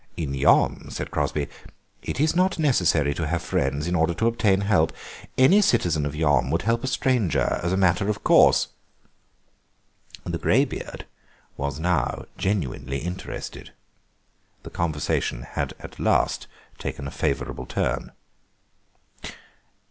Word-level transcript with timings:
"In 0.17 0.33
Yom," 0.33 0.87
said 0.89 1.11
Crosby, 1.11 1.47
"it 2.01 2.19
is 2.19 2.35
not 2.35 2.57
necessary 2.57 3.13
to 3.13 3.27
have 3.27 3.43
friends 3.43 3.85
in 3.87 3.93
order 3.93 4.15
to 4.15 4.25
obtain 4.25 4.61
help. 4.61 4.91
Any 5.37 5.61
citizen 5.61 6.07
of 6.07 6.15
Yom 6.15 6.49
would 6.49 6.63
help 6.63 6.83
a 6.83 6.87
stranger 6.87 7.59
as 7.61 7.71
a 7.71 7.77
matter 7.77 8.09
of 8.09 8.23
course." 8.23 8.69
The 10.23 10.39
greybeard 10.39 11.05
was 11.55 11.79
now 11.79 12.25
genuinely 12.35 12.97
interested. 12.97 13.73
The 14.63 14.71
conversation 14.71 15.43
had 15.43 15.75
at 15.79 15.99
last 15.99 16.47
taken 16.79 17.05
a 17.07 17.11
favourable 17.11 17.67
turn. 17.67 18.11